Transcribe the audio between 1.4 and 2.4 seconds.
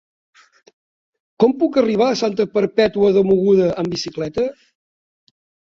Com puc arribar a